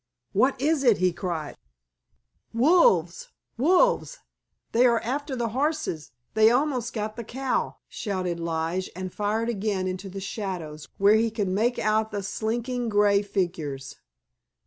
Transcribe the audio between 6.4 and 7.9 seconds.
almost got the cow!"